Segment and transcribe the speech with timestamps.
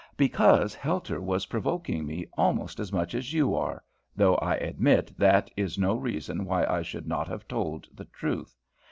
[0.17, 3.83] "Because Helter was provoking me almost as much as you are,
[4.15, 8.55] though I admit that is no reason why I should not have told the truth.